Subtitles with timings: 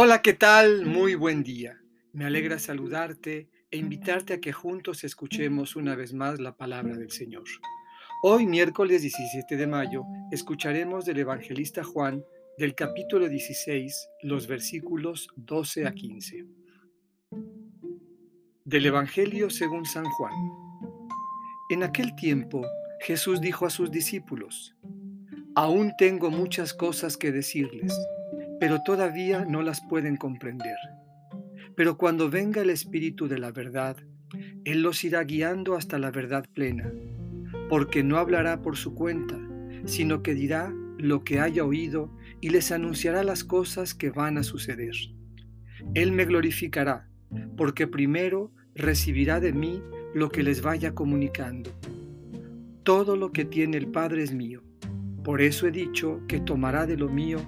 [0.00, 0.86] Hola, ¿qué tal?
[0.86, 1.82] Muy buen día.
[2.12, 7.10] Me alegra saludarte e invitarte a que juntos escuchemos una vez más la palabra del
[7.10, 7.42] Señor.
[8.22, 12.22] Hoy, miércoles 17 de mayo, escucharemos del evangelista Juan
[12.58, 16.44] del capítulo 16, los versículos 12 a 15.
[18.66, 20.32] Del Evangelio según San Juan.
[21.70, 22.64] En aquel tiempo,
[23.00, 24.76] Jesús dijo a sus discípulos,
[25.56, 27.92] Aún tengo muchas cosas que decirles
[28.60, 30.76] pero todavía no las pueden comprender.
[31.76, 33.96] Pero cuando venga el Espíritu de la verdad,
[34.64, 36.92] Él los irá guiando hasta la verdad plena,
[37.68, 39.38] porque no hablará por su cuenta,
[39.84, 44.42] sino que dirá lo que haya oído y les anunciará las cosas que van a
[44.42, 44.94] suceder.
[45.94, 47.08] Él me glorificará,
[47.56, 49.82] porque primero recibirá de mí
[50.14, 51.70] lo que les vaya comunicando.
[52.82, 54.62] Todo lo que tiene el Padre es mío.
[55.22, 57.38] Por eso he dicho que tomará de lo mío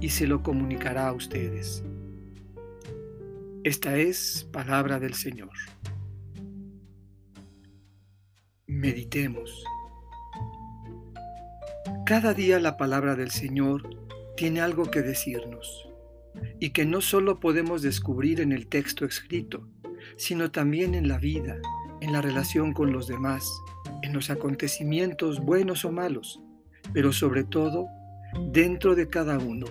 [0.00, 1.82] y se lo comunicará a ustedes.
[3.64, 5.50] Esta es palabra del Señor.
[8.66, 9.64] Meditemos.
[12.06, 13.88] Cada día la palabra del Señor
[14.36, 15.88] tiene algo que decirnos
[16.58, 19.68] y que no solo podemos descubrir en el texto escrito,
[20.16, 21.58] sino también en la vida,
[22.00, 23.44] en la relación con los demás,
[24.02, 26.40] en los acontecimientos buenos o malos,
[26.92, 27.86] pero sobre todo
[28.52, 29.66] dentro de cada uno,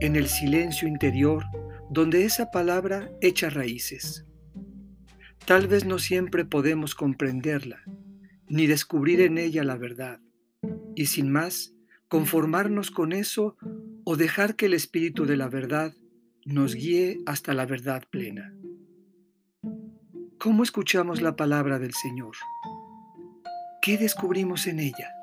[0.00, 1.44] en el silencio interior
[1.90, 4.26] donde esa palabra echa raíces.
[5.46, 7.82] Tal vez no siempre podemos comprenderla,
[8.48, 10.20] ni descubrir en ella la verdad,
[10.94, 11.74] y sin más,
[12.08, 13.56] conformarnos con eso
[14.04, 15.94] o dejar que el Espíritu de la verdad
[16.44, 18.54] nos guíe hasta la verdad plena.
[20.38, 22.36] ¿Cómo escuchamos la palabra del Señor?
[23.82, 25.17] ¿Qué descubrimos en ella?